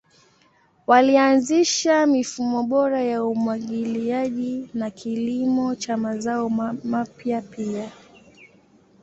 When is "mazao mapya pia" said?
5.97-7.91